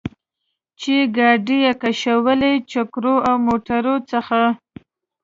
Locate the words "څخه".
4.11-4.41